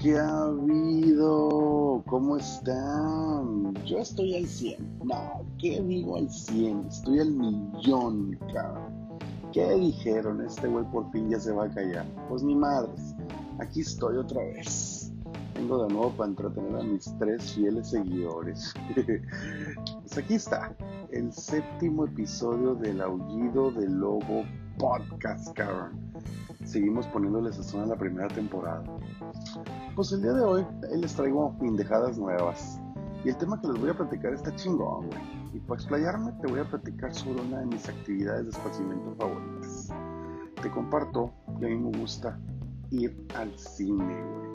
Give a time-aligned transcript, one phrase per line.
[0.00, 2.02] ¿Qué ha habido?
[2.06, 3.74] ¿Cómo están?
[3.84, 4.98] Yo estoy al 100.
[5.04, 6.86] No, ¿qué digo al 100?
[6.86, 9.18] Estoy al millón, cabrón.
[9.52, 10.40] ¿Qué dijeron?
[10.40, 12.06] Este güey por fin ya se va a callar.
[12.30, 13.14] Pues ni madres.
[13.58, 15.12] Aquí estoy otra vez.
[15.54, 18.72] Vengo de nuevo para entretener a mis tres fieles seguidores.
[20.00, 20.74] pues aquí está.
[21.10, 24.46] El séptimo episodio del Aullido del Lobo
[24.78, 26.10] Podcast, cabrón.
[26.64, 28.84] Seguimos poniéndoles sazón a la primera temporada.
[29.96, 32.80] Pues el día de hoy les traigo indejadas nuevas.
[33.24, 35.20] Y el tema que les voy a platicar está chingón, güey.
[35.54, 39.88] Y para explayarme te voy a platicar sobre una de mis actividades de esparcimiento favoritas.
[40.62, 42.38] Te comparto que a mí me gusta
[42.90, 44.50] ir al cine, güey.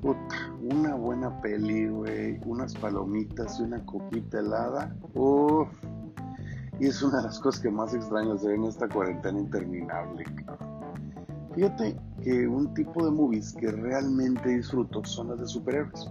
[0.00, 4.94] Puta, una buena peli, güey, unas palomitas y una copita helada.
[5.14, 5.68] Uff.
[6.80, 10.67] Y es una de las cosas que más extraño hacer en esta cuarentena interminable, cabrón.
[11.58, 16.08] Fíjate que un tipo de movies que realmente disfruto son las de superhéroes.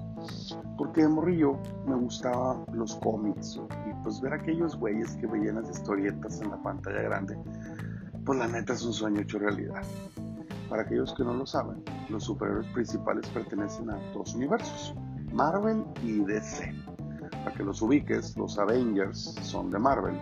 [0.78, 3.58] Porque de morrillo me gustaban los cómics
[3.90, 7.38] y pues ver aquellos güeyes que veían las historietas en la pantalla grande,
[8.26, 9.84] pues la neta es un sueño hecho realidad.
[10.68, 14.96] Para aquellos que no lo saben, los superhéroes principales pertenecen a dos universos,
[15.32, 16.76] Marvel y DC.
[17.46, 20.20] Para que los ubiques, los Avengers son de Marvel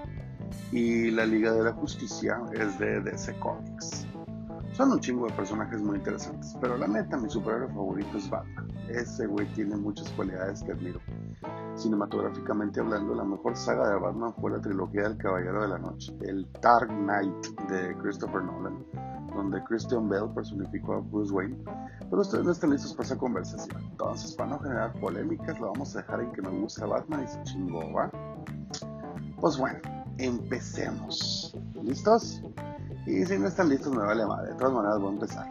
[0.72, 4.05] y la Liga de la Justicia es de DC Comics.
[4.76, 8.68] Son un chingo de personajes muy interesantes, pero la neta, mi superhéroe favorito es Batman.
[8.90, 11.00] Ese güey tiene muchas cualidades que admiro.
[11.76, 16.14] Cinematográficamente hablando, la mejor saga de Batman fue la trilogía del Caballero de la Noche,
[16.23, 18.86] el Dark Knight de Christopher Nolan,
[19.34, 21.58] donde Christian Bale personificó a Bruce Wayne.
[22.09, 23.81] Pero ustedes no están listos para esa conversación.
[23.81, 27.28] Entonces, para no generar polémicas, lo vamos a dejar en que me gusta Batman y
[27.30, 28.12] se chingó, ¿va?
[29.40, 29.80] Pues bueno,
[30.18, 31.56] empecemos.
[31.84, 32.42] ¿Listos?
[33.06, 34.52] Y si no están listos, me vale madre.
[34.52, 35.48] De todas maneras, voy a empezar.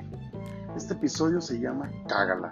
[0.76, 2.50] Este episodio se llama Cágala.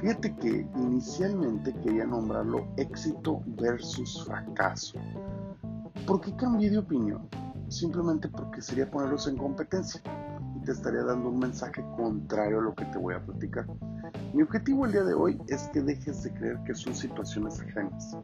[0.00, 4.98] Fíjate que inicialmente quería nombrarlo éxito versus fracaso.
[6.06, 7.28] ¿Por qué cambié de opinión?
[7.68, 10.00] Simplemente porque sería ponerlos en competencia
[10.56, 13.66] y te estaría dando un mensaje contrario a lo que te voy a platicar.
[14.34, 18.16] Mi objetivo el día de hoy es que dejes de creer que son situaciones ajenas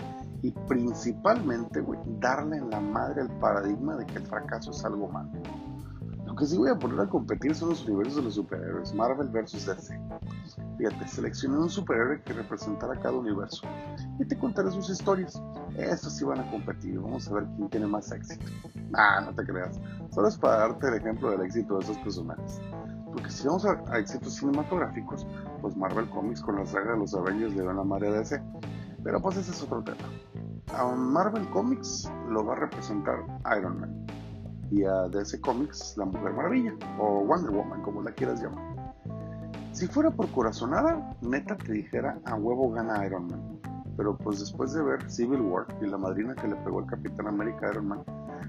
[0.42, 5.08] y principalmente, güey, darle en la madre al paradigma de que el fracaso es algo
[5.08, 5.30] malo.
[6.26, 9.28] Lo que sí voy a poner a competir son los universos de los superhéroes, Marvel
[9.28, 9.98] versus DC.
[10.76, 13.66] Fíjate, seleccioné un superhéroe que representara cada universo
[14.18, 15.40] y te contaré sus historias.
[15.78, 18.44] Estos sí van a competir, vamos a ver quién tiene más éxito.
[18.92, 22.60] Ah, no te creas, solo es para darte el ejemplo del éxito de esos personajes.
[23.06, 25.24] Porque si vamos a, a éxitos cinematográficos,
[25.64, 28.38] pues Marvel Comics con la saga de los Avengers le dan la madre a DC.
[29.02, 29.96] Pero pues ese es otro tema.
[30.76, 33.24] A Marvel Comics lo va a representar
[33.56, 34.06] Iron Man
[34.70, 38.94] y a DC Comics La Mujer Maravilla o Wonder Woman, como la quieras llamar.
[39.72, 43.58] Si fuera por corazonada, neta te dijera a huevo gana Iron Man.
[43.96, 47.26] Pero pues después de ver Civil War y la madrina que le pegó al Capitán
[47.26, 48.04] América Iron Man,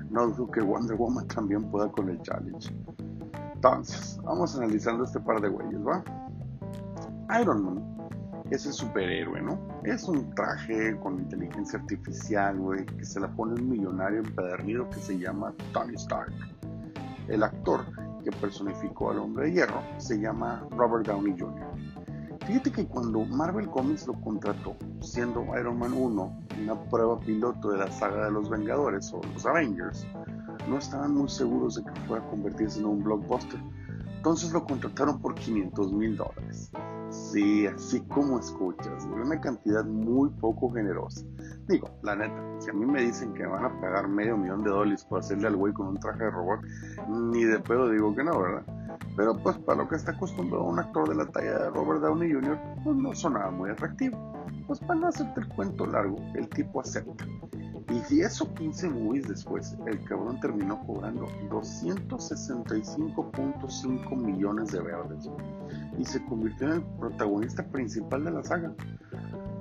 [0.10, 2.76] no dudo que Wonder Woman también pueda con el challenge.
[3.54, 6.04] Entonces, vamos analizando este par de güeyes, ¿va?
[7.42, 7.96] Iron Man
[8.52, 9.60] es el superhéroe, ¿no?
[9.84, 15.00] Es un traje con inteligencia artificial, güey, que se la pone un millonario empedernido que
[15.00, 16.32] se llama Tony Stark.
[17.28, 17.86] El actor
[18.24, 21.68] que personificó al hombre de hierro se llama Robert Downey Jr.
[22.46, 27.80] Fíjate que cuando Marvel Comics lo contrató, siendo Iron Man 1 una prueba piloto de
[27.80, 30.06] la saga de los Vengadores o los Avengers,
[30.70, 33.60] no estaban muy seguros de que fuera a convertirse en un blockbuster.
[34.18, 36.72] Entonces lo contrataron por 500 mil dólares.
[37.36, 41.26] Sí, así como escuchas, una cantidad muy poco generosa.
[41.68, 44.70] Digo, la neta, si a mí me dicen que van a pagar medio millón de
[44.70, 46.62] dólares por hacerle al güey con un traje de robot,
[47.10, 48.64] ni de pedo digo que no, ¿verdad?
[49.18, 52.32] Pero pues para lo que está acostumbrado un actor de la talla de Robert Downey
[52.32, 54.18] Jr., pues no sonaba muy atractivo.
[54.66, 57.26] Pues para no hacerte el cuento largo, el tipo acepta.
[57.90, 65.30] Y 10 o 15 movies después, el cabrón terminó cobrando 265.5 millones de verdes
[65.98, 68.72] y se convirtió en el protagonista principal de la saga.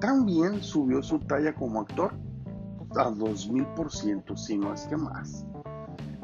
[0.01, 2.13] También subió su talla como actor
[2.97, 5.45] a 2000%, si no es que más.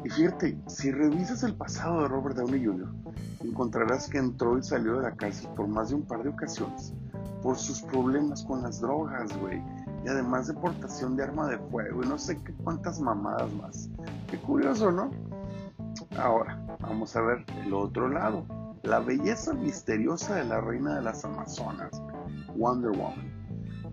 [0.03, 2.89] Y fíjate, si revisas el pasado de Robert Downey Jr.,
[3.43, 6.93] encontrarás que entró y salió de la cárcel por más de un par de ocasiones,
[7.43, 9.61] por sus problemas con las drogas, güey,
[10.03, 13.89] y además de portación de arma de fuego y no sé qué cuántas mamadas más.
[14.27, 15.11] Qué curioso, ¿no?
[16.17, 18.45] Ahora, vamos a ver el otro lado,
[18.83, 22.01] la belleza misteriosa de la reina de las Amazonas,
[22.55, 23.31] Wonder Woman.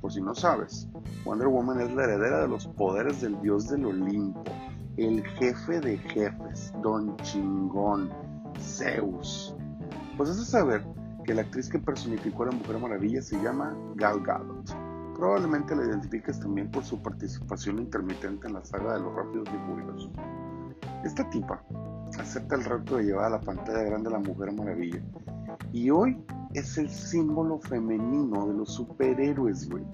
[0.00, 0.88] Por si no sabes,
[1.24, 4.44] Wonder Woman es la heredera de los poderes del dios del Olimpo,
[4.96, 8.10] el jefe de jefes, Don Chingón,
[8.58, 9.54] Zeus.
[10.16, 10.84] Pues es saber
[11.24, 14.87] que la actriz que personificó a la Mujer Maravilla se llama Gal Gadot.
[15.18, 19.66] Probablemente la identifiques también por su participación intermitente en la saga de los Rápidos y
[19.66, 20.12] Furiosos.
[21.04, 21.60] Esta tipa
[22.20, 25.02] acepta el reto de llevar a la pantalla grande a la Mujer Maravilla
[25.72, 26.24] y hoy
[26.54, 29.84] es el símbolo femenino de los superhéroes, güey.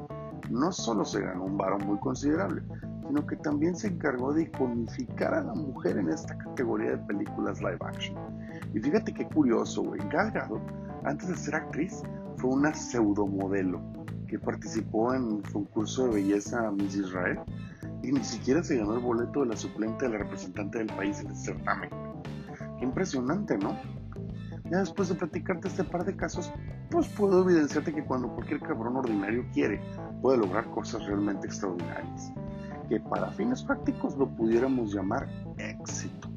[0.50, 2.60] No solo se ganó un varón muy considerable,
[3.06, 7.60] sino que también se encargó de iconificar a la mujer en esta categoría de películas
[7.60, 8.14] live action.
[8.74, 10.02] Y fíjate qué curioso, güey.
[10.10, 10.34] Gal
[11.04, 12.02] antes de ser actriz,
[12.36, 13.80] fue una pseudomodelo
[14.34, 17.38] que participó en un concurso de belleza Miss Israel
[18.02, 21.20] y ni siquiera se ganó el boleto de la suplente de la representante del país
[21.20, 21.88] en el certamen.
[22.76, 23.78] Qué impresionante, ¿no?
[24.72, 26.52] Ya después de platicarte este par de casos,
[26.90, 29.80] pues puedo evidenciarte que cuando cualquier cabrón ordinario quiere,
[30.20, 32.32] puede lograr cosas realmente extraordinarias.
[32.88, 35.28] Que para fines prácticos lo pudiéramos llamar
[35.58, 36.28] éxito.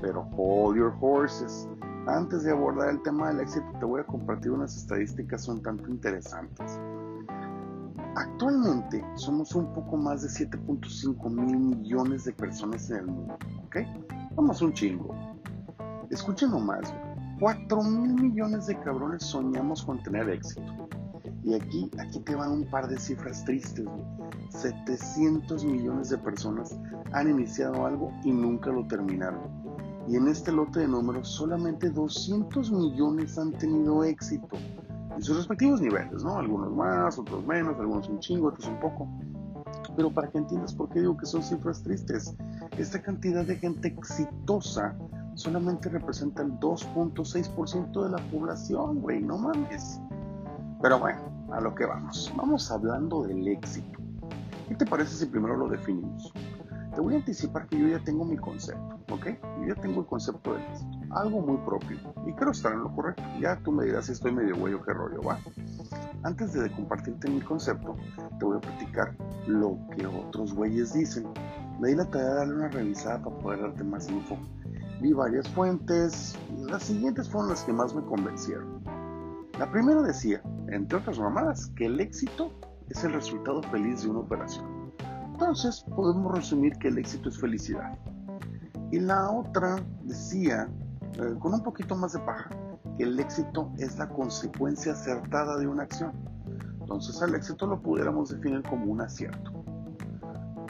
[0.00, 1.68] Pero hold your horses.
[2.08, 5.88] Antes de abordar el tema del éxito, te voy a compartir unas estadísticas un tanto
[5.88, 6.80] interesantes.
[8.16, 13.78] Actualmente somos un poco más de 7.5 mil millones de personas en el mundo, ¿ok?
[14.36, 15.14] Vamos un chingo.
[16.10, 16.94] Escuchen nomás,
[17.40, 20.88] 4 mil millones de cabrones soñamos con tener éxito.
[21.42, 23.84] Y aquí, aquí te van un par de cifras tristes.
[24.50, 26.78] 700 millones de personas
[27.12, 29.42] han iniciado algo y nunca lo terminaron.
[30.06, 34.56] Y en este lote de números solamente 200 millones han tenido éxito.
[35.14, 36.38] En sus respectivos niveles, ¿no?
[36.38, 39.08] Algunos más, otros menos, algunos un chingo, otros un poco.
[39.96, 42.34] Pero para que entiendas por qué digo que son cifras tristes,
[42.78, 44.96] esta cantidad de gente exitosa
[45.34, 50.00] solamente representa el 2.6% de la población, güey, no mames.
[50.82, 51.20] Pero bueno,
[51.52, 52.32] a lo que vamos.
[52.36, 54.00] Vamos hablando del éxito.
[54.68, 56.32] ¿Qué te parece si primero lo definimos?
[56.94, 59.26] Te voy a anticipar que yo ya tengo mi concepto, ¿ok?
[59.60, 62.94] Yo ya tengo el concepto del éxito, algo muy propio, y quiero estar en lo
[62.94, 63.22] correcto.
[63.40, 65.38] Ya tú me dirás si estoy medio güey o qué rollo, ¿va?
[66.22, 67.96] Antes de compartirte mi concepto,
[68.38, 71.26] te voy a platicar lo que otros güeyes dicen.
[71.80, 74.38] Me di la tarea de darle una revisada para poder darte más info
[75.00, 76.34] vi varias fuentes,
[76.66, 78.82] las siguientes fueron las que más me convencieron.
[79.58, 82.50] La primera decía, entre otras mamadas, que el éxito
[82.88, 84.64] es el resultado feliz de una operación.
[85.34, 87.98] Entonces podemos resumir que el éxito es felicidad.
[88.92, 90.68] Y la otra decía,
[91.14, 92.50] eh, con un poquito más de paja,
[92.96, 96.12] que el éxito es la consecuencia acertada de una acción.
[96.80, 99.64] Entonces al éxito lo pudiéramos definir como un acierto.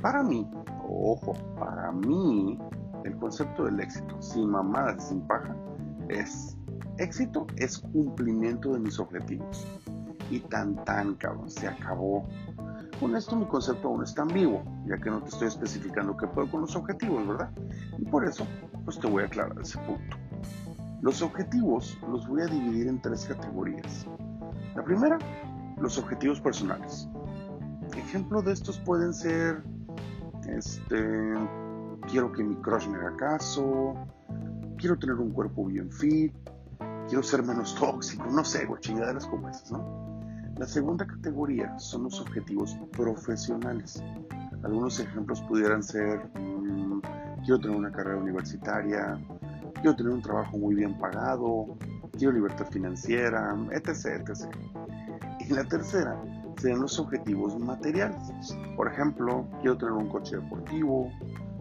[0.00, 0.50] Para mí,
[0.88, 2.58] ojo, para mí,
[3.05, 5.55] el concepto del éxito, sin mamadas, sin paja,
[6.08, 6.56] es
[6.96, 9.67] éxito es cumplimiento de mis objetivos.
[10.31, 12.26] Y tan tan, cabrón, se acabó.
[13.00, 16.50] Con esto mi concepto aún está vivo, ya que no te estoy especificando qué puedo
[16.50, 17.50] con los objetivos, ¿verdad?
[17.99, 18.46] Y por eso,
[18.85, 20.17] pues te voy a aclarar ese punto.
[21.02, 24.06] Los objetivos los voy a dividir en tres categorías.
[24.75, 25.19] La primera,
[25.79, 27.08] los objetivos personales.
[27.96, 29.62] Ejemplo de estos pueden ser,
[30.49, 31.35] este,
[32.08, 33.94] quiero que mi crush me haga caso,
[34.79, 36.32] quiero tener un cuerpo bien fit,
[37.08, 40.13] quiero ser menos tóxico, no sé, chingaderas como esas, ¿no?
[40.56, 44.01] La segunda categoría son los objetivos profesionales.
[44.62, 47.01] Algunos ejemplos pudieran ser, mm,
[47.45, 49.19] quiero tener una carrera universitaria,
[49.75, 51.77] quiero tener un trabajo muy bien pagado,
[52.17, 54.23] quiero libertad financiera, etc.
[54.29, 54.56] etc.
[55.41, 56.17] Y la tercera
[56.56, 58.56] serían los objetivos materiales.
[58.77, 61.11] Por ejemplo, quiero tener un coche deportivo,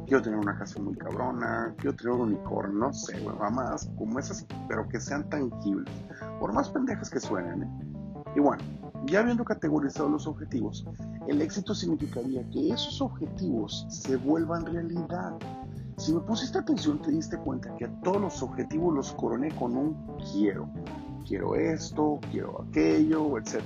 [0.06, 3.20] quiero tener una casa muy cabrona, quiero tener un unicornio, no sé,
[3.52, 5.92] más como esas, pero que sean tangibles,
[6.40, 7.94] por más pendejas que suenen, ¿eh?
[8.36, 8.64] Y bueno,
[9.06, 10.86] ya habiendo categorizado los objetivos,
[11.28, 15.34] el éxito significaría que esos objetivos se vuelvan realidad.
[15.98, 19.76] Si me pusiste atención, te diste cuenta que a todos los objetivos los coroné con
[19.76, 20.70] un quiero.
[21.28, 23.62] Quiero esto, quiero aquello, etc.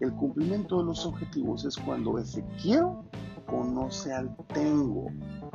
[0.00, 3.04] El cumplimiento de los objetivos es cuando ese quiero
[3.46, 5.06] conoce al tengo.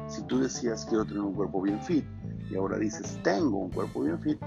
[0.07, 2.05] Si tú decías quiero tener un cuerpo bien fit
[2.49, 4.37] y ahora dices tengo un cuerpo bien fit,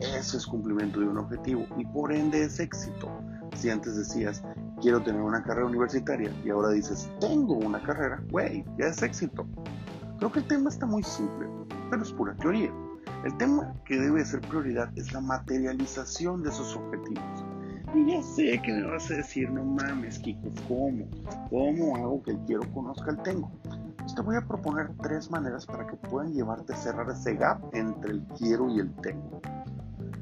[0.00, 3.08] eso es cumplimiento de un objetivo y por ende es éxito.
[3.58, 4.42] Si antes decías
[4.80, 9.46] quiero tener una carrera universitaria y ahora dices tengo una carrera, güey, ya es éxito.
[10.18, 11.46] Creo que el tema está muy simple,
[11.90, 12.72] pero es pura teoría.
[13.24, 17.44] El tema que debe ser prioridad es la materialización de esos objetivos.
[17.94, 21.06] Y ya sé que me vas a decir, no mames, Kiko, ¿cómo?
[21.50, 23.50] ¿Cómo hago que el quiero conozca el tengo?
[23.98, 27.60] Pues te voy a proponer tres maneras para que puedan llevarte a cerrar ese gap
[27.72, 29.40] entre el quiero y el tengo.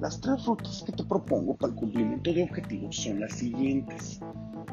[0.00, 4.20] Las tres rutas que te propongo para el cumplimiento de objetivos son las siguientes.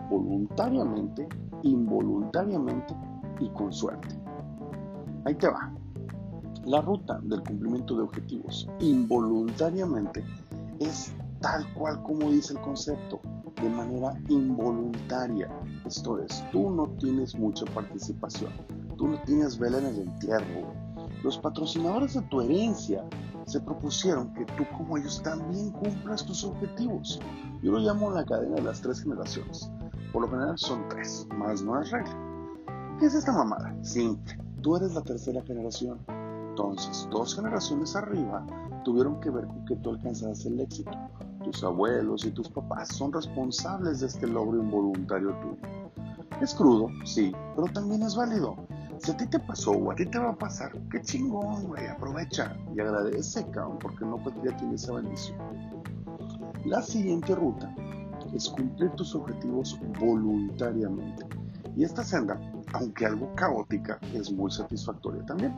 [0.10, 1.28] Voluntariamente,
[1.64, 2.96] involuntariamente
[3.40, 4.20] y con suerte.
[5.26, 5.74] Ahí te va.
[6.66, 10.24] La ruta del cumplimiento de objetivos involuntariamente
[10.80, 13.20] es tal cual como dice el concepto,
[13.62, 15.50] de manera involuntaria.
[15.86, 18.52] Esto es, tú no tienes mucha participación,
[18.98, 20.74] tú no tienes vela en el entierro.
[21.24, 23.04] Los patrocinadores de tu herencia
[23.52, 27.20] se propusieron que tú como ellos también cumplas tus objetivos.
[27.62, 29.70] Yo lo llamo la cadena de las tres generaciones.
[30.14, 32.16] Por lo general son tres, más no es regla.
[32.98, 33.76] ¿Qué es esta mamada?
[33.84, 34.38] Simple.
[34.62, 36.00] Tú eres la tercera generación.
[36.50, 38.46] Entonces, dos generaciones arriba
[38.86, 40.92] tuvieron que ver con que tú alcanzaras el éxito.
[41.44, 45.58] Tus abuelos y tus papás son responsables de este logro involuntario tuyo.
[46.40, 48.56] Es crudo, sí, pero también es válido.
[49.04, 51.88] Si a ti te pasó o a ti te va a pasar, qué chingón, güey,
[51.88, 55.40] aprovecha y agradece, cabrón, porque no cualquiera tiene esa bendición.
[56.66, 57.74] La siguiente ruta
[58.36, 61.26] es cumplir tus objetivos voluntariamente.
[61.76, 62.40] Y esta senda,
[62.74, 65.58] aunque algo caótica, es muy satisfactoria también.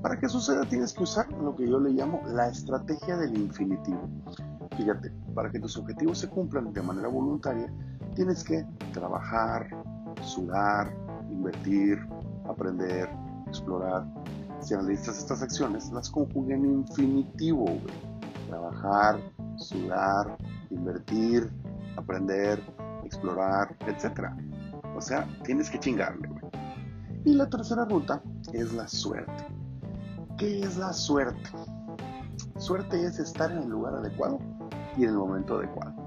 [0.00, 4.08] Para que suceda tienes que usar lo que yo le llamo la estrategia del infinitivo.
[4.78, 7.70] Fíjate, para que tus objetivos se cumplan de manera voluntaria,
[8.14, 8.64] tienes que
[8.94, 9.68] trabajar,
[10.22, 10.90] sudar,
[11.30, 11.98] invertir,
[12.48, 13.08] aprender,
[13.46, 14.04] explorar.
[14.60, 17.66] Si analizas estas acciones, las conjugué en infinitivo,
[18.48, 19.20] Trabajar,
[19.56, 20.38] sudar,
[20.70, 21.50] invertir,
[21.96, 22.62] aprender,
[23.04, 24.30] explorar, etc.
[24.96, 26.42] O sea, tienes que chingarle, güey.
[27.24, 29.44] Y la tercera ruta es la suerte.
[30.38, 31.50] ¿Qué es la suerte?
[32.56, 34.38] Suerte es estar en el lugar adecuado
[34.96, 35.97] y en el momento adecuado.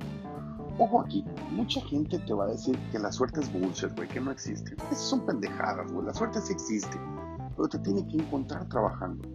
[0.77, 4.21] Ojo aquí, mucha gente te va a decir que la suerte es bullshit, güey, que
[4.21, 4.75] no existe.
[4.91, 6.05] Esas son pendejadas, güey.
[6.05, 6.99] La suerte sí existe,
[7.55, 9.27] pero te tiene que encontrar trabajando.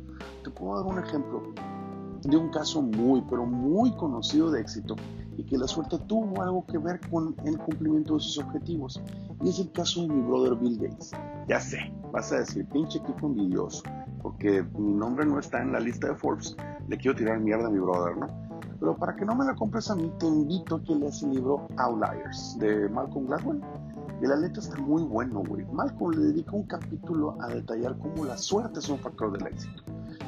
[0.43, 1.43] Te puedo dar un ejemplo
[2.23, 4.97] de un caso muy, pero muy conocido de éxito
[5.37, 9.01] y que la suerte tuvo algo que ver con el cumplimiento de sus objetivos.
[9.43, 11.13] Y es el caso de mi brother Bill Gates.
[11.47, 13.83] Ya sé, vas a decir, pinche equipo envidioso,
[14.23, 16.57] porque mi nombre no está en la lista de Forbes,
[16.89, 18.46] le quiero tirar mierda a mi brother, ¿no?
[18.79, 21.31] Pero para que no me la compres a mí, te invito a que leas el
[21.31, 23.63] libro Outliers de Malcolm Gladwell.
[24.23, 25.65] Y la letra está muy bueno, güey.
[25.73, 29.83] Malcolm le dedica un capítulo a detallar cómo la suerte es un factor del éxito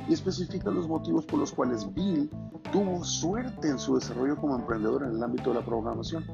[0.09, 2.31] y especifica los motivos por los cuales Bill
[2.73, 6.25] tuvo suerte en su desarrollo como emprendedor en el ámbito de la programación.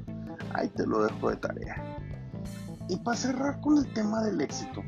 [0.52, 1.98] Ahí te lo dejo de tarea.
[2.88, 4.82] Y para cerrar con el tema del éxito,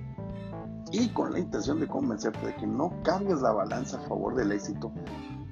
[0.93, 4.53] y con la intención de convencerte de que no cambies la balanza a favor del
[4.53, 4.93] éxito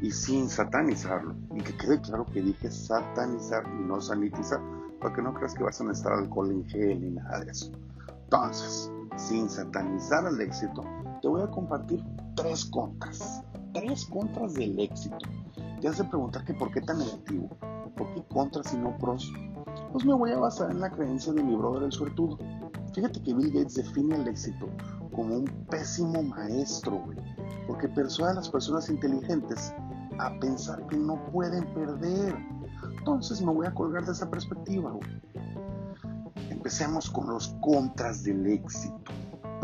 [0.05, 4.61] y sin satanizarlo, y que quede claro que dije satanizar y no sanitizar,
[5.01, 7.73] para que no creas que vas a necesitar alcohol en gel ni nada de eso.
[8.25, 10.83] Entonces, sin satanizar el éxito,
[11.23, 12.05] te voy a compartir
[12.37, 13.43] tres contras.
[13.73, 15.17] Tres contras del éxito.
[15.81, 17.49] Te hace preguntar que por qué tan negativo.
[17.97, 19.33] ¿Por qué contras y no pros?
[19.91, 22.37] Pues me voy a basar en la creencia de mi brother el suertudo.
[22.93, 24.69] Fíjate que Bill Gates define el éxito
[25.15, 27.19] como un pésimo maestro, güey.
[27.67, 29.75] Porque persuade a las personas inteligentes
[30.19, 32.37] a pensar que no pueden perder.
[32.99, 35.23] Entonces me voy a colgar de esa perspectiva, güey.
[36.51, 39.13] Empecemos con los contras del éxito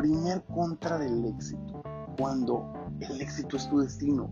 [0.01, 1.83] primer contra del éxito,
[2.19, 4.31] cuando el éxito es tu destino.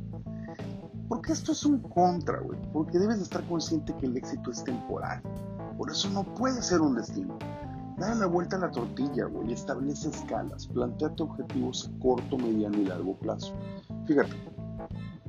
[1.09, 2.59] Porque esto es un contra, güey.
[2.73, 5.23] Porque debes de estar consciente que el éxito es temporal.
[5.77, 7.39] Por eso no puede ser un destino.
[7.99, 9.53] Dale la vuelta a la tortilla, güey.
[9.53, 10.67] Establece escalas.
[10.69, 13.55] Planteate objetivos a corto, mediano y largo plazo.
[14.07, 14.37] Fíjate,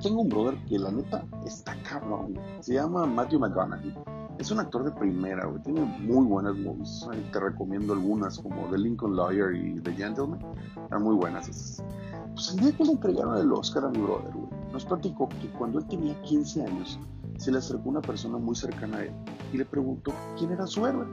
[0.00, 2.38] tengo un brother que la neta está cabrón.
[2.60, 3.94] Se llama Matthew McConaughey
[4.40, 5.62] es un actor de primera, güey.
[5.62, 7.06] Tiene muy buenas movies.
[7.30, 10.40] te recomiendo algunas, como The Lincoln Lawyer y The Gentleman.
[10.82, 11.84] Están muy buenas esas.
[12.32, 14.32] Pues el día que le entregaron el Oscar a mi brother,
[14.72, 16.98] nos platicó que cuando él tenía 15 años,
[17.36, 19.12] se le acercó una persona muy cercana a él
[19.52, 21.06] y le preguntó quién era su héroe.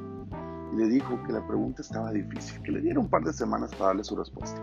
[0.72, 3.72] Y le dijo que la pregunta estaba difícil, que le diera un par de semanas
[3.72, 4.62] para darle su respuesta.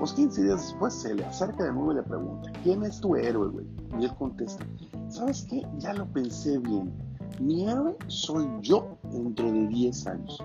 [0.00, 3.14] Pues 15 días después se le acerca de nuevo y le pregunta, ¿quién es tu
[3.14, 3.66] héroe, güey?
[4.00, 4.66] Y él contesta,
[5.08, 5.62] ¿sabes qué?
[5.78, 6.92] Ya lo pensé bien
[7.40, 10.44] mi héroe soy yo dentro de 10 años.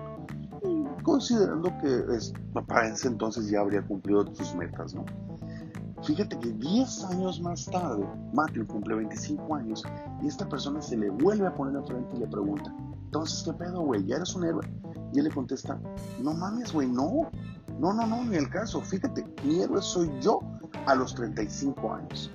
[1.02, 2.32] considerando que es,
[2.66, 5.04] para ese entonces ya habría cumplido sus metas, ¿no?
[6.02, 9.84] Fíjate que 10 años más tarde, Matthew cumple 25 años
[10.22, 13.82] y esta persona se le vuelve a poner enfrente y le pregunta, entonces, ¿qué pedo,
[13.82, 14.04] güey?
[14.06, 14.66] ¿Ya eres un héroe?
[15.12, 15.78] Y él le contesta,
[16.22, 17.30] no mames, güey, no.
[17.78, 18.80] No, no, no, ni el caso.
[18.80, 20.40] Fíjate, mi héroe soy yo
[20.86, 22.32] a los 35 años.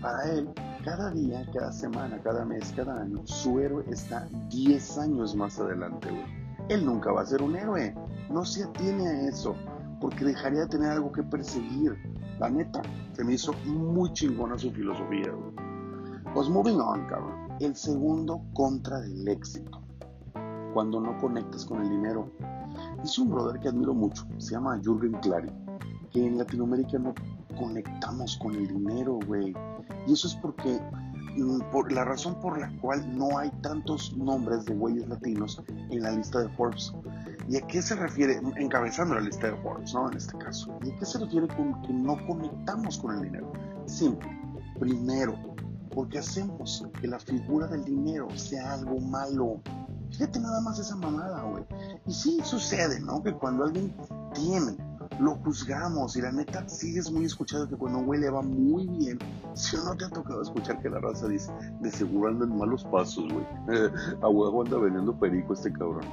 [0.00, 0.48] Para él,
[0.84, 6.08] cada día, cada semana, cada mes, cada año, su héroe está 10 años más adelante,
[6.10, 6.24] güey.
[6.68, 7.94] Él nunca va a ser un héroe.
[8.30, 9.56] No se atiene a eso,
[10.00, 11.96] porque dejaría de tener algo que perseguir.
[12.38, 15.66] La neta, se me hizo muy chingona su filosofía, güey.
[16.34, 17.48] Pues moving on, cabrón.
[17.60, 19.82] El segundo contra del éxito.
[20.74, 22.30] Cuando no conectas con el dinero.
[23.02, 25.50] Dice un brother que admiro mucho, se llama Jürgen Clary,
[26.12, 27.14] que en Latinoamérica no
[27.58, 29.54] conectamos con el dinero, güey.
[30.06, 30.80] Y eso es porque
[31.36, 36.02] mm, por la razón por la cual no hay tantos nombres de güeyes latinos en
[36.02, 36.92] la lista de Forbes.
[37.48, 38.40] ¿Y a qué se refiere?
[38.56, 40.10] Encabezando la lista de Forbes, ¿no?
[40.10, 40.76] En este caso.
[40.84, 43.52] ¿Y a qué se refiere con que no conectamos con el dinero?
[43.86, 44.28] Simple.
[44.80, 45.34] Primero,
[45.94, 49.60] porque hacemos que la figura del dinero sea algo malo.
[50.16, 51.64] Fíjate nada más esa mamada, güey.
[52.06, 53.22] Y sí sucede, ¿no?
[53.22, 53.94] Que cuando alguien
[54.32, 54.76] tiene
[55.20, 59.18] lo juzgamos y la neta sí es muy escuchado que cuando huele va muy bien.
[59.54, 63.24] Si no te ha tocado escuchar que la raza dice, de seguro anda malos pasos,
[63.32, 63.46] güey.
[64.22, 66.04] A anda vendiendo perico este cabrón.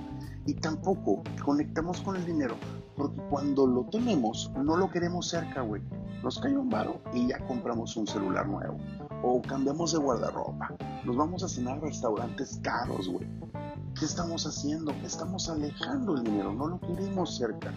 [0.46, 2.56] Y tampoco conectamos con el dinero,
[2.96, 5.82] porque cuando lo tenemos, no lo queremos cerca, güey.
[6.24, 8.78] Nos cae un varo y ya compramos un celular nuevo.
[9.24, 10.74] O cambiamos de guardarropa.
[11.04, 13.28] Nos vamos a cenar a restaurantes caros, güey.
[14.04, 14.92] ¿Qué estamos haciendo?
[15.06, 17.74] Estamos alejando el dinero, no lo queremos cerca.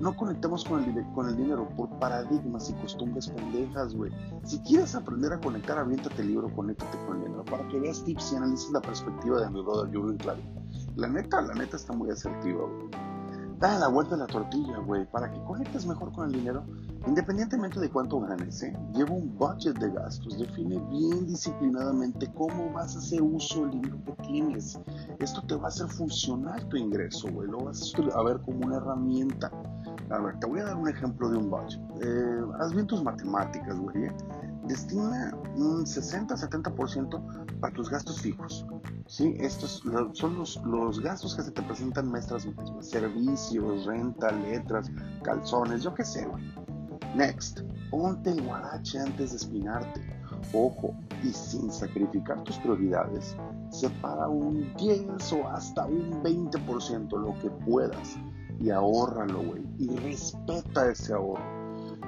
[0.00, 4.10] No conectamos con el, con el dinero por paradigmas y costumbres pendejas, güey.
[4.42, 8.02] Si quieres aprender a conectar, aviéntate el libro, conéctate con el dinero para que veas
[8.02, 10.42] tips y analices la perspectiva de mi brother Jürgen Klavi.
[10.96, 12.90] La neta, la neta está muy asertiva, güey.
[13.60, 16.64] Da la vuelta a la tortilla, güey, para que conectes mejor con el dinero,
[17.06, 18.76] independientemente de cuánto ganes, ¿eh?
[18.92, 23.98] Lleva un budget de gastos, define bien disciplinadamente cómo vas a hacer uso del dinero
[24.04, 24.78] que tienes.
[25.18, 28.76] Esto te va a hacer funcionar tu ingreso, güey, lo vas a ver como una
[28.76, 29.50] herramienta.
[30.10, 31.80] A ver, te voy a dar un ejemplo de un budget.
[32.02, 34.04] Eh, haz bien tus matemáticas, güey.
[34.04, 34.12] ¿eh?
[34.66, 38.66] Destina un 60-70% para tus gastos fijos.
[39.06, 39.34] ¿sí?
[39.38, 42.56] Estos son los, los, gastos que se te presentan mes tras mes.
[42.80, 44.90] Servicios, renta, letras,
[45.22, 46.42] calzones, yo qué sé, güey.
[47.14, 50.00] Next, ponte el guarache antes de espinarte.
[50.52, 53.36] Ojo, y sin sacrificar tus prioridades,
[53.70, 58.16] separa un 10 o hasta un 20% lo que puedas
[58.60, 59.62] y ahórralo, güey.
[59.78, 61.60] Y respeta ese ahorro.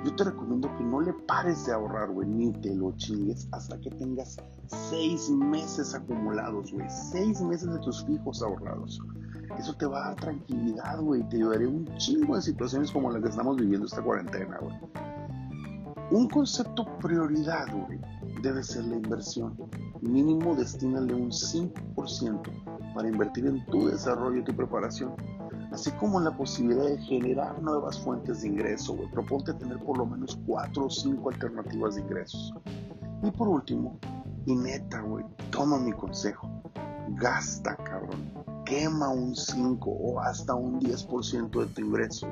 [0.04, 3.78] Yo te recomiendo que no le pares de ahorrar, güey, ni te lo chingues hasta
[3.80, 6.88] que tengas seis meses acumulados, güey.
[6.90, 9.00] Seis meses de tus fijos ahorrados.
[9.58, 11.23] Eso te va a dar tranquilidad, güey.
[11.28, 14.75] Te ayudaría un chingo en situaciones como la que estamos viviendo esta cuarentena, güey.
[16.10, 17.99] Un concepto prioridad, güey,
[18.43, 19.56] debe ser la inversión.
[20.00, 25.15] Mínimo destínale un 5% para invertir en tu desarrollo y tu preparación
[25.73, 29.10] así como la posibilidad de generar nuevas fuentes de ingreso, güey.
[29.10, 32.54] Proponte tener por lo menos cuatro o cinco alternativas de ingresos.
[33.23, 33.99] Y por último,
[34.47, 36.49] y neta, güey, toma mi consejo.
[37.10, 37.76] Gasta.
[38.73, 42.26] Quema un 5 o hasta un 10% de tu ingreso,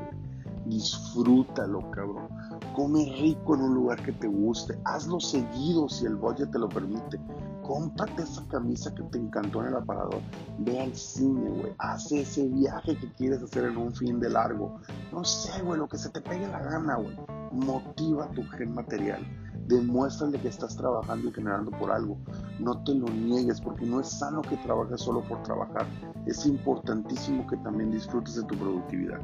[0.64, 2.28] Disfrútalo, cabrón.
[2.74, 4.78] Come rico en un lugar que te guste.
[4.86, 7.20] Hazlo seguido si el budget te lo permite.
[7.62, 10.22] Cómprate esa camisa que te encantó en el aparador,
[10.60, 14.80] ve al cine, güey, haz ese viaje que quieres hacer en un fin de largo,
[15.12, 17.16] no sé, güey, lo que se te pegue la gana, güey,
[17.52, 19.20] motiva tu gen material,
[19.66, 22.18] demuéstrale que estás trabajando y generando por algo,
[22.58, 25.86] no te lo niegues porque no es sano que trabajes solo por trabajar,
[26.26, 29.20] es importantísimo que también disfrutes de tu productividad.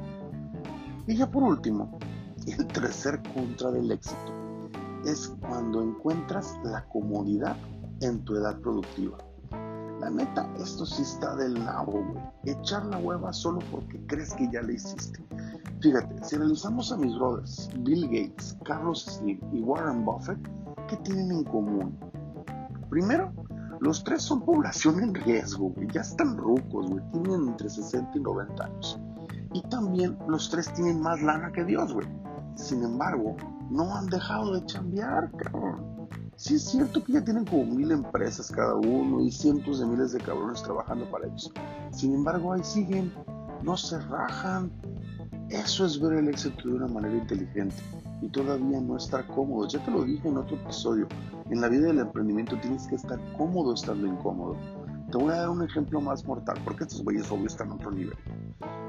[1.07, 1.99] Y ya por último,
[2.47, 4.33] el tercer contra del éxito
[5.05, 7.57] es cuando encuentras la comodidad
[8.01, 9.19] en tu edad productiva.
[10.01, 12.57] La neta, esto sí está del nabo, güey.
[12.57, 15.25] Echar la hueva solo porque crees que ya le hiciste.
[15.81, 20.39] Fíjate, si analizamos a mis brothers, Bill Gates, Carlos Slim y Warren Buffett,
[20.89, 21.99] ¿qué tienen en común?
[22.91, 23.33] Primero,
[23.81, 25.89] los tres son población en riesgo, güey.
[25.93, 27.03] Ya están rucos, güey.
[27.13, 29.01] Tienen entre 60 y 90 años.
[29.53, 32.07] Y también los tres tienen más lana que Dios, güey.
[32.55, 33.37] Sin embargo,
[33.71, 36.09] no han dejado de chambear, cabrón.
[36.37, 40.13] Sí es cierto que ya tienen como mil empresas cada uno y cientos de miles
[40.13, 41.51] de cabrones trabajando para ellos.
[41.93, 43.13] Sin embargo, ahí siguen,
[43.63, 44.71] no se rajan.
[45.51, 47.77] Eso es ver el éxito de una manera inteligente
[48.21, 49.69] y todavía no estar cómodo.
[49.69, 51.07] Ya te lo dije en otro episodio.
[51.51, 54.57] En la vida del emprendimiento tienes que estar cómodo estando incómodo.
[55.13, 57.93] Te voy a dar un ejemplo más mortal, porque estos güeyes obvio están a otro
[57.93, 58.17] nivel.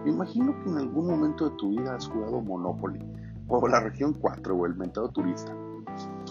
[0.04, 3.00] Me imagino que en algún momento de tu vida has jugado Monopoly,
[3.48, 5.56] o la región 4, o el mentado turista.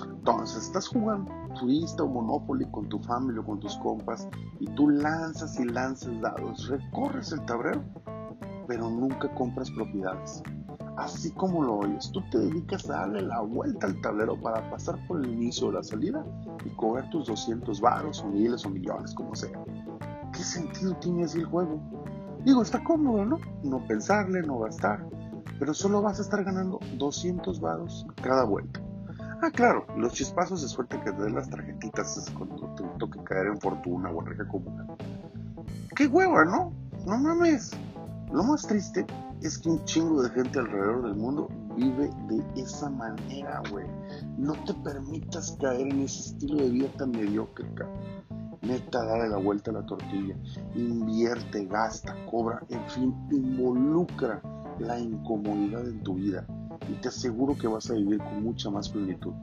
[0.08, 4.90] Entonces, estás jugando turista o Monopoly con tu familia o con tus compas y tú
[4.90, 7.84] lanzas y lanzas dados, recorres el tablero,
[8.66, 10.42] pero nunca compras propiedades.
[10.96, 14.98] Así como lo oyes, tú te dedicas a darle la vuelta al tablero para pasar
[15.06, 16.24] por el inicio o la salida
[16.64, 19.62] y cobrar tus 200 varos o miles o millones, como sea.
[20.32, 21.80] ¿Qué sentido tiene así el juego?
[22.44, 23.38] Digo, está cómodo, ¿no?
[23.62, 25.04] No pensarle, no gastar,
[25.58, 28.80] pero solo vas a estar ganando 200 varos cada vuelta.
[29.42, 33.22] Ah, claro, los chispazos de suerte que te den las tarjetitas es cuando te toque
[33.22, 34.86] caer en fortuna o en reja comuna.
[35.94, 36.72] ¡Qué hueva, no!
[37.06, 37.72] No mames.
[38.32, 39.06] Lo más triste
[39.42, 43.86] es que un chingo de gente alrededor del mundo vive de esa manera, güey.
[44.36, 48.16] No te permitas caer en ese estilo de vida tan mediocre, cabrón.
[48.62, 50.34] Neta, dale la vuelta a la tortilla.
[50.74, 54.42] Invierte, gasta, cobra, en fin, involucra
[54.80, 56.46] la incomodidad en tu vida.
[56.88, 59.34] Y te aseguro que vas a vivir con mucha más plenitud.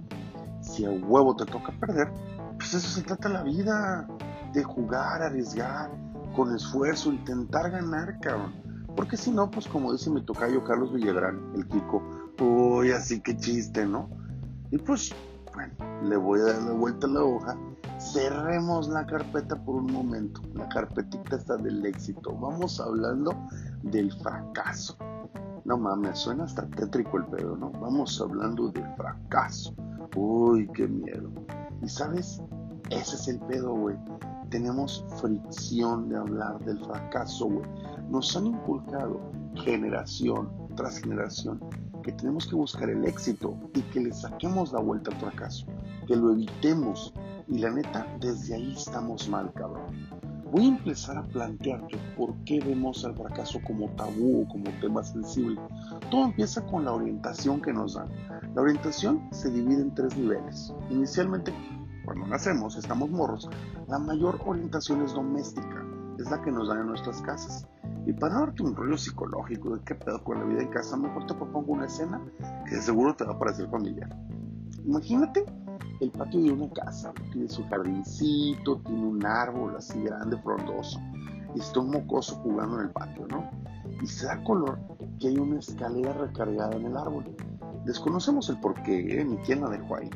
[0.60, 2.12] Si a huevo te toca perder,
[2.58, 4.08] pues eso se trata la vida.
[4.54, 5.90] De jugar, arriesgar,
[6.36, 8.63] con esfuerzo, intentar ganar, cabrón.
[8.96, 12.02] Porque si no, pues como dice mi tocayo Carlos Villagrán, el Kiko,
[12.40, 14.10] uy, así que chiste, ¿no?
[14.72, 15.14] Y pues,
[15.54, 17.58] bueno, le voy a dar la vuelta a la hoja.
[18.00, 20.42] Cerremos la carpeta por un momento.
[20.54, 22.36] La carpetita está del éxito.
[22.36, 23.36] Vamos hablando
[23.84, 24.98] del fracaso.
[25.66, 27.72] No mames, suena hasta tétrico el pedo, ¿no?
[27.72, 29.74] Vamos hablando del fracaso.
[30.16, 31.30] Uy, qué miedo.
[31.82, 32.42] Y sabes,
[32.90, 33.96] ese es el pedo, güey.
[34.50, 37.70] Tenemos fricción de hablar del fracaso, güey.
[38.10, 39.20] Nos han inculcado
[39.56, 41.60] generación tras generación
[42.04, 45.66] que tenemos que buscar el éxito y que le saquemos la vuelta al fracaso,
[46.08, 47.14] que lo evitemos.
[47.48, 50.08] Y la neta, desde ahí estamos mal, cabrón.
[50.52, 55.04] Voy a empezar a plantearte por qué vemos al fracaso como tabú o como tema
[55.04, 55.60] sensible.
[56.12, 58.10] Todo empieza con la orientación que nos dan.
[58.54, 60.72] La orientación se divide en tres niveles.
[60.92, 61.52] Inicialmente,
[62.06, 63.50] cuando nacemos, estamos morros,
[63.88, 65.86] la mayor orientación es doméstica,
[66.20, 67.68] es la que nos dan en nuestras casas.
[68.06, 71.26] Y para darte un rollo psicológico de qué pedo con la vida en casa, mejor
[71.26, 72.22] te propongo una escena
[72.70, 74.10] que seguro te va a parecer familiar.
[74.86, 75.46] Imagínate
[76.02, 81.00] el patio de una casa, tiene su jardincito, tiene un árbol así grande, frondoso,
[81.56, 83.50] y está un mocoso jugando en el patio, ¿no?
[84.02, 84.80] Y se da color
[85.20, 87.36] que hay una escalera recargada en el árbol.
[87.86, 89.24] Desconocemos el porqué ¿eh?
[89.24, 90.10] ni quién la dejó ahí,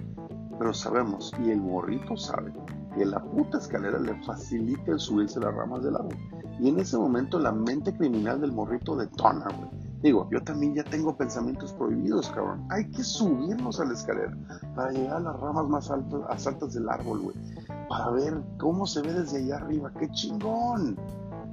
[0.58, 2.52] pero sabemos, y el morrito sabe,
[2.96, 6.18] que la puta escalera le facilita el subirse las ramas del árbol.
[6.60, 10.84] Y en ese momento la mente criminal del morrito detona, güey Digo, yo también ya
[10.84, 12.68] tengo pensamientos prohibidos, cabrón.
[12.70, 14.38] Hay que subirnos a la escalera
[14.76, 17.36] para llegar a las ramas más altas, altas del árbol, güey.
[17.90, 19.92] Para ver cómo se ve desde allá arriba.
[20.00, 20.98] ¡Qué chingón!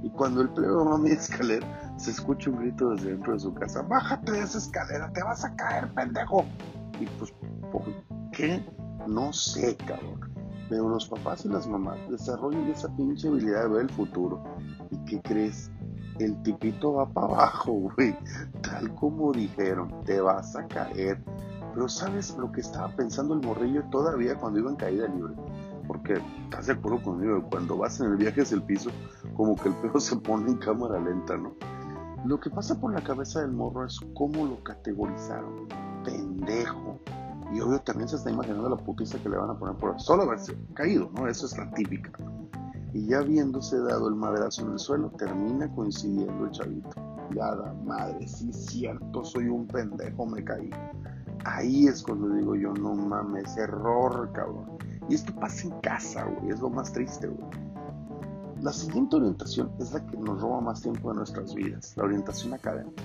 [0.03, 3.39] Y cuando el plebe va a mi escalera, se escucha un grito desde dentro de
[3.39, 3.81] su casa.
[3.81, 5.11] ¡Bájate de esa escalera!
[5.11, 6.45] ¡Te vas a caer, pendejo!
[6.99, 7.33] Y pues,
[7.71, 7.83] ¿por
[8.31, 8.63] qué?
[9.07, 10.31] No sé, cabrón.
[10.69, 14.43] Pero los papás y las mamás desarrollan esa pinche habilidad de ver el futuro.
[14.91, 15.71] ¿Y qué crees?
[16.19, 18.15] el tipito va para abajo, güey.
[18.61, 21.23] Tal como dijeron, te vas a caer.
[21.73, 25.33] Pero ¿sabes lo que estaba pensando el morrillo todavía cuando iba en caída libre?
[25.87, 28.91] Porque estás de acuerdo conmigo, cuando vas en el viaje hacia el piso,
[29.35, 31.53] como que el perro se pone en cámara lenta, ¿no?
[32.25, 35.67] Lo que pasa por la cabeza del morro es cómo lo categorizaron.
[36.03, 36.99] Pendejo.
[37.53, 40.23] Y obvio también se está imaginando la putiza que le van a poner por solo
[40.23, 41.27] haberse caído, ¿no?
[41.27, 42.11] Eso es la típica
[42.95, 46.95] y ya habiéndose dado el madrazo en el suelo, termina coincidiendo el chavito.
[47.35, 50.69] Ya da madre, sí cierto, soy un pendejo, me caí.
[51.43, 54.77] Ahí es cuando digo yo, no mames, error, cabrón.
[55.09, 57.49] Y esto pasa en casa, güey, es lo más triste, güey.
[58.61, 62.53] La siguiente orientación es la que nos roba más tiempo de nuestras vidas, la orientación
[62.53, 63.03] académica.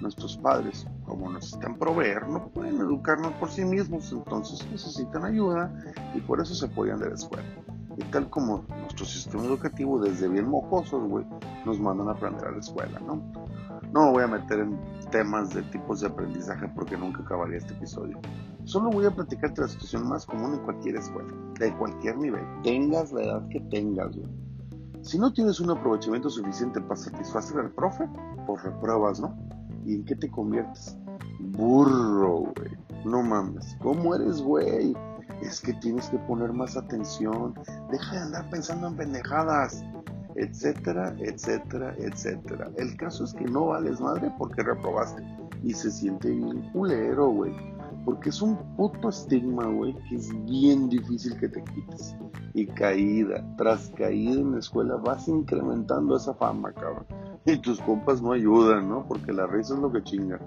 [0.00, 5.70] Nuestros padres, como necesitan proveer, no pueden educarnos por sí mismos, entonces necesitan ayuda
[6.14, 7.61] y por eso se apoyan de la escuela.
[7.96, 11.26] Y tal como nuestro sistema educativo, desde bien mocosos, güey,
[11.66, 13.22] nos mandan a aprender a la escuela, ¿no?
[13.92, 14.78] No me voy a meter en
[15.10, 18.18] temas de tipos de aprendizaje porque nunca acabaría este episodio.
[18.64, 23.12] Solo voy a platicarte la situación más común en cualquier escuela, de cualquier nivel, tengas
[23.12, 24.28] la edad que tengas, güey.
[25.02, 28.08] Si no tienes un aprovechamiento suficiente para satisfacer al profe,
[28.46, 29.36] pues repruebas, ¿no?
[29.84, 30.96] ¿Y en qué te conviertes?
[31.40, 32.70] Burro, güey.
[33.04, 33.76] No mames.
[33.82, 34.94] ¿Cómo eres, güey?
[35.42, 37.54] Es que tienes que poner más atención,
[37.90, 39.84] deja de andar pensando en pendejadas,
[40.36, 42.70] etcétera, etcétera, etcétera.
[42.76, 45.22] El caso es que no vales madre porque reprobaste
[45.62, 47.52] y se siente bien culero, güey.
[48.04, 52.16] Porque es un puto estigma, güey, que es bien difícil que te quites.
[52.52, 57.06] Y caída, tras caída en la escuela, vas incrementando esa fama, cabrón.
[57.44, 59.06] Y tus compas no ayudan, ¿no?
[59.06, 60.40] Porque la risa es lo que chinga.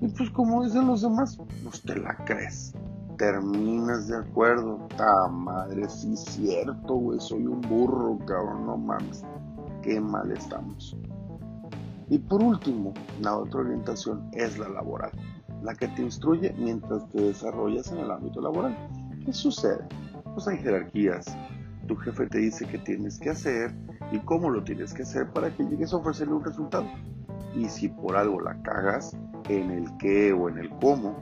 [0.00, 2.72] Y pues como dicen los demás, pues te la crees
[3.16, 4.86] terminas de acuerdo.
[4.96, 9.24] Ta madre, sí cierto, güey, soy un burro, cabrón, no mames.
[9.82, 10.96] Qué mal estamos.
[12.08, 15.10] Y por último, la otra orientación es la laboral,
[15.62, 18.76] la que te instruye mientras te desarrollas en el ámbito laboral.
[19.24, 19.84] ¿Qué sucede?
[20.34, 21.26] Pues hay jerarquías.
[21.88, 23.74] Tu jefe te dice qué tienes que hacer
[24.12, 26.86] y cómo lo tienes que hacer para que llegues a ofrecerle un resultado.
[27.56, 29.16] Y si por algo la cagas
[29.48, 31.16] en el qué o en el cómo,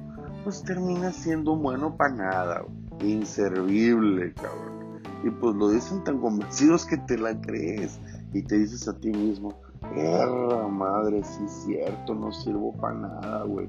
[0.44, 2.64] pues termina siendo bueno para nada,
[3.00, 5.00] inservible, cabrón.
[5.24, 7.98] Y pues lo dicen tan convencidos que te la crees
[8.34, 9.54] y te dices a ti mismo,
[9.94, 13.68] perra madre, sí es cierto, no sirvo para nada, güey.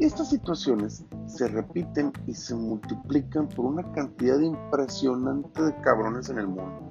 [0.00, 6.48] Estas situaciones se repiten y se multiplican por una cantidad impresionante de cabrones en el
[6.48, 6.88] mundo.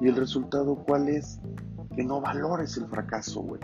[0.00, 1.40] ¿Y el resultado cuál es?
[1.96, 3.60] Que no valores el fracaso, güey.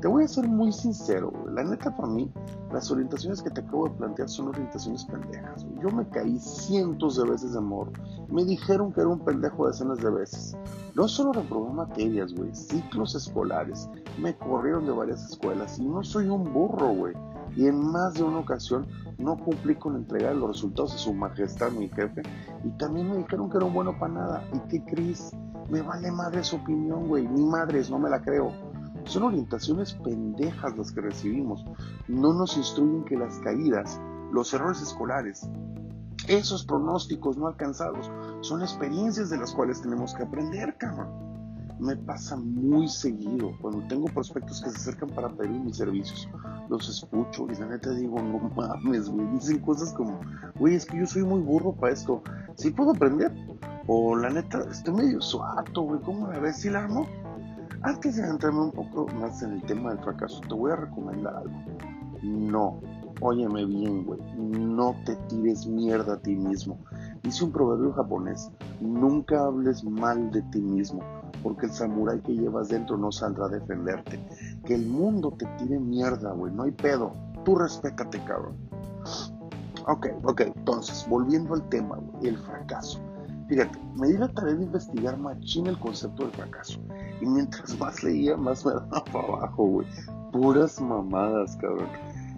[0.00, 1.54] Te voy a ser muy sincero, güey.
[1.54, 2.32] La neta, para mí,
[2.72, 5.66] las orientaciones que te acabo de plantear son orientaciones pendejas.
[5.82, 7.90] Yo me caí cientos de veces de amor.
[8.28, 10.56] Me dijeron que era un pendejo decenas de veces.
[10.94, 13.88] No solo reprobé materias, güey, ciclos escolares.
[14.18, 17.14] Me corrieron de varias escuelas y no soy un burro, güey.
[17.56, 18.86] Y en más de una ocasión
[19.18, 22.22] no cumplí con entregar los resultados de su majestad, mi jefe.
[22.64, 24.44] Y también me dijeron que era un bueno para nada.
[24.52, 25.32] ¿Y qué crees?
[25.68, 27.26] Me vale madre su opinión, güey.
[27.26, 28.52] Ni madres, no me la creo.
[29.10, 31.64] Son orientaciones pendejas las que recibimos.
[32.06, 35.50] No nos instruyen que las caídas, los errores escolares,
[36.28, 38.08] esos pronósticos no alcanzados,
[38.40, 41.08] son experiencias de las cuales tenemos que aprender, cabrón.
[41.80, 46.28] Me pasa muy seguido cuando tengo prospectos que se acercan para pedir mis servicios.
[46.68, 49.26] Los escucho y la neta digo, no mames, güey.
[49.32, 50.20] Dicen cosas como,
[50.56, 52.22] güey, es que yo soy muy burro para esto.
[52.54, 53.34] ¿Sí puedo aprender?
[53.88, 56.00] O la neta, estoy medio suato, güey.
[56.02, 56.60] ¿Cómo la ves?
[56.60, 57.08] ¿Sí la armo?
[57.82, 61.34] Antes de entrarme un poco más en el tema del fracaso, te voy a recomendar
[61.34, 61.56] algo.
[62.22, 62.78] No,
[63.22, 66.78] óyeme bien, güey, no te tires mierda a ti mismo.
[67.22, 71.00] Dice un proverbio japonés, nunca hables mal de ti mismo,
[71.42, 74.20] porque el samurái que llevas dentro no saldrá a defenderte.
[74.66, 77.12] Que el mundo te tire mierda, güey, no hay pedo.
[77.46, 78.56] Tú respétate, cabrón.
[79.86, 83.00] Ok, ok, entonces, volviendo al tema, güey, el fracaso.
[83.50, 86.80] Fíjate, me di la tarea de investigar machín el concepto del fracaso.
[87.20, 89.88] Y mientras más leía, más me daba para abajo, güey.
[90.30, 91.88] Puras mamadas, cabrón.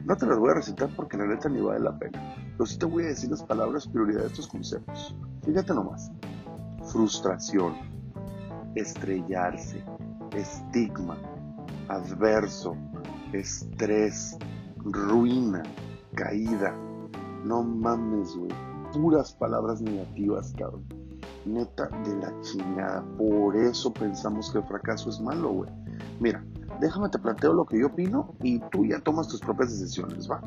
[0.06, 2.18] No te las voy a recitar porque la neta ni vale la pena.
[2.52, 5.14] Pero sí te voy a decir las palabras prioridad de estos conceptos.
[5.44, 6.10] Fíjate nomás.
[6.90, 7.74] Frustración,
[8.74, 9.84] estrellarse,
[10.34, 11.18] estigma,
[11.88, 12.74] adverso,
[13.34, 14.38] estrés,
[14.78, 15.62] ruina,
[16.14, 16.74] caída.
[17.44, 18.50] No mames, güey.
[18.94, 21.01] Puras palabras negativas, cabrón
[21.44, 23.04] neta de la chingada.
[23.16, 25.70] Por eso pensamos que el fracaso es malo, güey.
[26.20, 26.44] Mira,
[26.80, 30.40] déjame te planteo lo que yo opino y tú ya tomas tus propias decisiones, ¿va?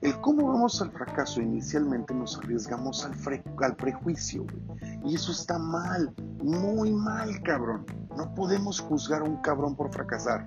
[0.00, 3.14] El cómo vamos al fracaso, inicialmente nos arriesgamos al,
[3.62, 5.02] al prejuicio, güey.
[5.04, 7.86] Y eso está mal, muy mal, cabrón.
[8.14, 10.46] No podemos juzgar a un cabrón por fracasar.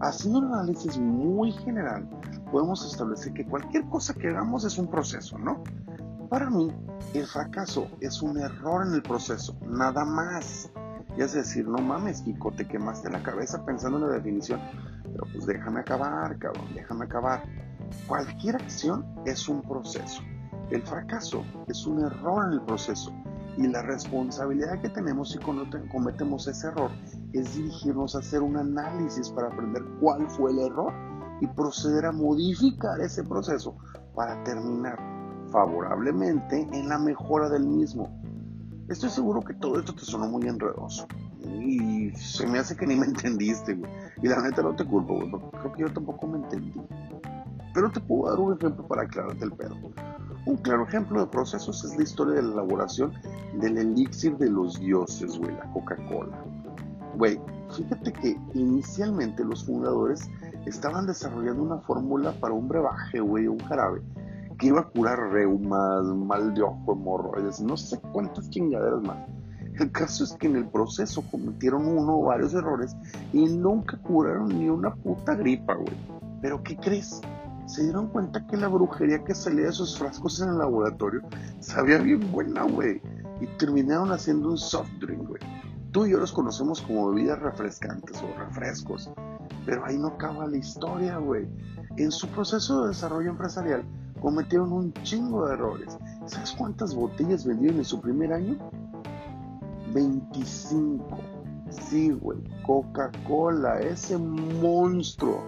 [0.00, 2.08] Haciendo un análisis muy general,
[2.52, 5.64] podemos establecer que cualquier cosa que hagamos es un proceso, ¿no?
[6.34, 6.68] Para mí,
[7.14, 10.68] el fracaso es un error en el proceso, nada más.
[11.16, 14.60] Y es decir, no mames, Kiko, te quemaste la cabeza pensando en la definición.
[15.04, 17.44] Pero pues déjame acabar, cabrón, déjame acabar.
[18.08, 20.22] Cualquier acción es un proceso.
[20.72, 23.12] El fracaso es un error en el proceso.
[23.56, 26.90] Y la responsabilidad que tenemos si cometemos ese error
[27.32, 30.92] es dirigirnos a hacer un análisis para aprender cuál fue el error
[31.40, 33.76] y proceder a modificar ese proceso
[34.16, 35.13] para terminar
[35.54, 38.10] favorablemente en la mejora del mismo.
[38.88, 41.06] Estoy seguro que todo esto te sonó muy enredoso.
[41.40, 43.90] Y se me hace que ni me entendiste, güey.
[44.20, 46.74] Y la neta no te culpo, güey, creo que yo tampoco me entendí.
[47.72, 49.76] Pero te puedo dar un ejemplo para aclararte el pedo.
[50.46, 53.12] Un claro ejemplo de procesos es la historia de la elaboración
[53.60, 56.36] del elixir de los dioses, güey, la Coca-Cola.
[57.16, 57.40] Güey,
[57.70, 60.28] fíjate que inicialmente los fundadores
[60.66, 64.02] estaban desarrollando una fórmula para un brebaje, güey, un jarabe,
[64.58, 69.18] que iba a curar reumas, mal de ojo, hemorroides, no sé cuántas chingaderas más.
[69.78, 72.94] El caso es que en el proceso cometieron uno o varios errores
[73.32, 75.96] y nunca curaron ni una puta gripa, güey.
[76.40, 77.20] Pero ¿qué crees?
[77.66, 81.22] Se dieron cuenta que la brujería que salía de esos frascos en el laboratorio
[81.58, 83.00] sabía bien buena, güey.
[83.40, 85.42] Y terminaron haciendo un soft drink, güey.
[85.90, 89.10] Tú y yo los conocemos como bebidas refrescantes o refrescos.
[89.66, 91.48] Pero ahí no acaba la historia, güey.
[91.96, 93.84] En su proceso de desarrollo empresarial,
[94.24, 95.98] cometieron un chingo de errores.
[96.24, 98.56] ¿Sabes cuántas botellas vendieron en su primer año?
[99.92, 101.04] 25.
[101.68, 102.38] Sí, güey.
[102.66, 105.42] Coca-Cola, ese monstruo,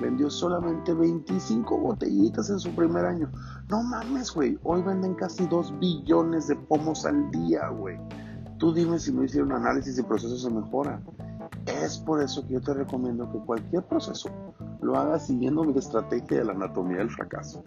[0.00, 3.28] vendió solamente 25 botellitas en su primer año.
[3.68, 4.56] No mames, güey.
[4.62, 7.98] Hoy venden casi 2 billones de pomos al día, güey.
[8.58, 11.02] Tú dime si no hicieron análisis y proceso se mejora.
[11.66, 14.30] Es por eso que yo te recomiendo que cualquier proceso
[14.80, 17.64] lo hagas siguiendo mi estrategia de la anatomía del fracaso.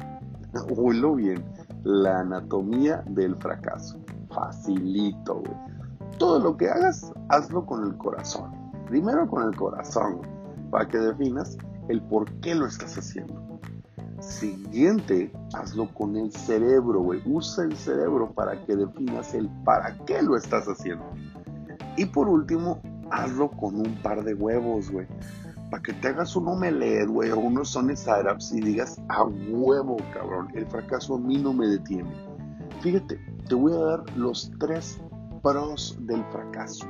[0.77, 1.43] Oílo bien,
[1.83, 3.97] la anatomía del fracaso.
[4.29, 5.57] Facilito, güey.
[6.19, 8.51] Todo lo que hagas, hazlo con el corazón.
[8.87, 10.21] Primero con el corazón,
[10.69, 11.57] para que definas
[11.89, 13.59] el por qué lo estás haciendo.
[14.19, 17.21] Siguiente, hazlo con el cerebro, güey.
[17.25, 21.05] Usa el cerebro para que definas el para qué lo estás haciendo.
[21.97, 25.07] Y por último, hazlo con un par de huevos, güey
[25.73, 29.97] para que te hagas un omelette, güey, o unos son startups y digas, a huevo,
[30.13, 32.13] cabrón, el fracaso a mí no me detiene.
[32.81, 35.01] Fíjate, te voy a dar los tres
[35.41, 36.85] pros del fracaso.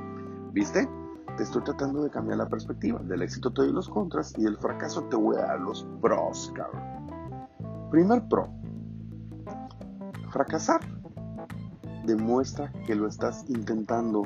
[0.52, 0.86] ¿Viste?
[1.38, 3.00] Te estoy tratando de cambiar la perspectiva.
[3.04, 6.52] Del éxito te doy los contras y del fracaso te voy a dar los pros,
[6.54, 6.84] cabrón.
[7.90, 8.50] Primer pro.
[10.30, 10.82] Fracasar
[12.06, 14.24] demuestra que lo estás intentando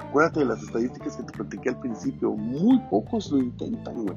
[0.00, 2.32] Acuérdate de las estadísticas que te platiqué al principio.
[2.32, 4.16] Muy pocos lo intentan, güey.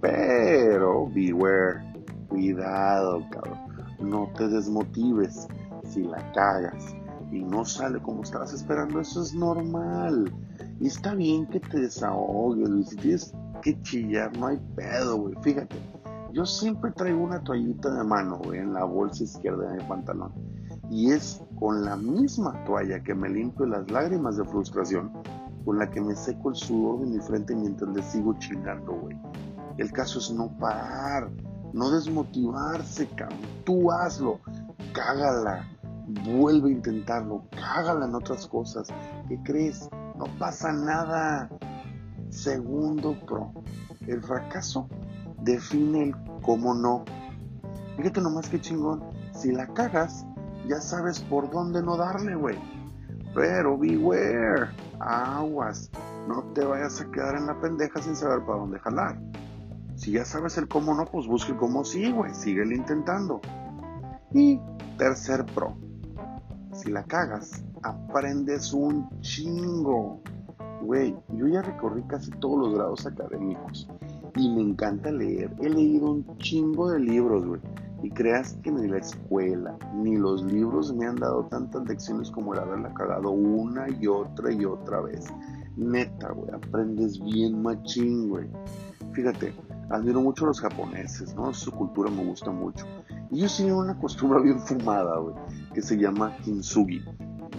[0.00, 1.80] Pero, beware.
[2.28, 3.58] Cuidado, cabrón.
[4.00, 5.48] No te desmotives
[5.84, 6.94] si la cagas
[7.30, 9.00] y no sale como estabas esperando.
[9.00, 10.32] Eso es normal.
[10.80, 12.84] Y está bien que te desahogues, güey.
[12.84, 15.34] Si tienes que chillar, no hay pedo, güey.
[15.42, 15.76] Fíjate.
[16.32, 20.32] Yo siempre traigo una toallita de mano, güey, en la bolsa izquierda de mi pantalón
[20.90, 25.12] y es con la misma toalla que me limpio las lágrimas de frustración,
[25.64, 29.16] con la que me seco el sudor de mi frente mientras le sigo chingando, güey.
[29.76, 31.30] El caso es no parar,
[31.72, 33.38] no desmotivarse, cabrón.
[33.64, 34.40] Tú hazlo,
[34.92, 35.68] cágala,
[36.24, 38.88] vuelve a intentarlo, cágala en otras cosas.
[39.28, 39.88] ¿Qué crees?
[40.16, 41.50] No pasa nada.
[42.30, 43.52] Segundo pro,
[44.06, 44.88] el fracaso
[45.42, 47.04] define el cómo no.
[47.96, 49.02] Fíjate nomás que chingón.
[49.32, 50.26] Si la cagas,
[50.66, 52.58] ya sabes por dónde no darle, güey.
[53.34, 55.90] Pero beware, aguas,
[56.26, 59.20] no te vayas a quedar en la pendeja sin saber para dónde jalar.
[59.96, 63.40] Si ya sabes el cómo no, pues busque el cómo sí, güey, síguele intentando.
[64.32, 64.60] Y
[64.96, 65.76] tercer pro,
[66.72, 70.20] si la cagas, aprendes un chingo.
[70.82, 73.88] Güey, yo ya recorrí casi todos los grados académicos
[74.36, 75.54] y me encanta leer.
[75.60, 77.60] He leído un chingo de libros, güey
[78.02, 82.54] y creas que ni la escuela ni los libros me han dado tantas lecciones como
[82.54, 85.26] el haberla cagado una y otra y otra vez.
[85.76, 88.48] Neta, güey, aprendes bien machín, güey.
[89.12, 89.52] Fíjate,
[89.90, 91.52] admiro mucho a los japoneses, ¿no?
[91.54, 92.84] Su cultura me gusta mucho.
[93.30, 95.34] Y ellos tienen una costumbre bien fumada, güey,
[95.74, 97.02] que se llama kintsugi.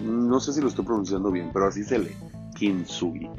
[0.04, 2.16] No sé si lo estoy pronunciando bien, pero así se lee,
[2.56, 3.30] kintsugi.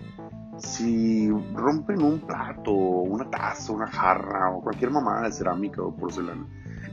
[0.58, 6.46] Si rompen un plato, una taza, una jarra o cualquier mamada de cerámica o porcelana,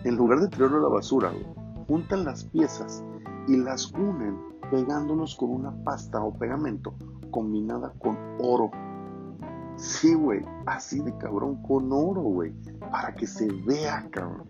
[0.07, 1.33] en lugar de tirarlo a la basura,
[1.87, 3.03] juntan las piezas
[3.47, 4.37] y las unen
[4.71, 6.93] pegándolos con una pasta o pegamento
[7.31, 8.71] combinada con oro.
[9.75, 12.53] Sí, güey, así de cabrón, con oro, güey,
[12.91, 14.47] para que se vea, cabrón.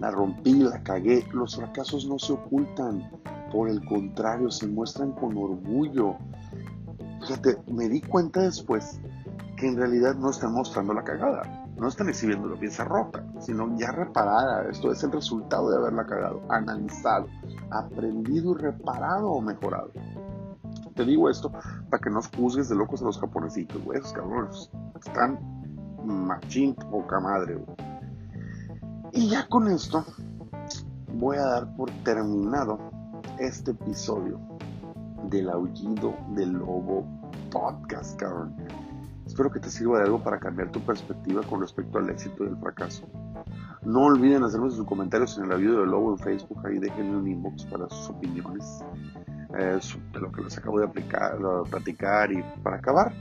[0.00, 1.24] La rompí, la cagué.
[1.32, 3.08] Los fracasos no se ocultan,
[3.52, 6.16] por el contrario, se muestran con orgullo.
[7.20, 9.00] Fíjate, me di cuenta después
[9.56, 13.76] que en realidad no están mostrando la cagada no están exhibiendo la pieza rota, sino
[13.76, 14.68] ya reparada.
[14.70, 17.26] Esto es el resultado de haberla cagado, analizado,
[17.70, 19.92] aprendido y reparado o mejorado.
[20.94, 21.52] Te digo esto
[21.90, 23.98] para que no juzgues de locos a los japonesitos, güey.
[23.98, 25.38] Esos cabrones están
[26.04, 27.76] machín poca madre, güey.
[29.12, 30.04] Y ya con esto
[31.14, 32.78] voy a dar por terminado
[33.38, 34.40] este episodio
[35.24, 37.06] del aullido del lobo
[37.50, 38.54] podcast, cabrón.
[39.36, 42.48] Espero que te sirva de algo para cambiar tu perspectiva con respecto al éxito y
[42.48, 43.06] el fracaso.
[43.84, 47.28] No olviden hacerme sus comentarios en el video del logo en Facebook, ahí déjenme un
[47.28, 48.82] inbox para sus opiniones
[49.58, 49.78] eh,
[50.14, 53.12] de lo que les acabo de aplicar, de platicar y para acabar,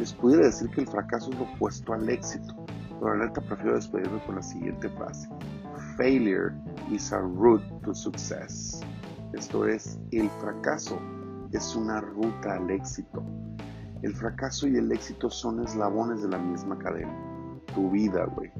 [0.00, 2.56] les pudiera decir que el fracaso es lo opuesto al éxito,
[2.98, 5.28] pero la neta prefiero despedirme con la siguiente frase.
[5.96, 6.52] Failure
[6.90, 8.80] is a route to success.
[9.32, 10.98] Esto es, el fracaso
[11.52, 13.22] es una ruta al éxito.
[14.02, 17.16] El fracaso y el éxito son eslabones de la misma cadena.
[17.74, 18.50] Tu vida, güey.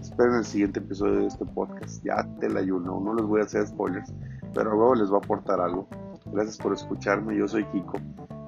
[0.00, 2.04] Esperen el siguiente episodio de este podcast.
[2.04, 4.12] Ya te la ayuno, no les voy a hacer spoilers,
[4.52, 5.88] pero luego les va a aportar algo.
[6.26, 7.98] Gracias por escucharme, yo soy Kiko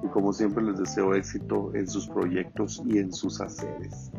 [0.03, 4.11] y como siempre les deseo éxito en sus proyectos y en sus haceres.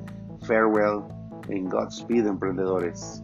[0.46, 1.02] Farewell
[1.50, 3.22] and Godspeed, emprendedores.